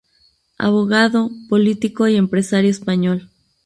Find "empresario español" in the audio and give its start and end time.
2.15-3.29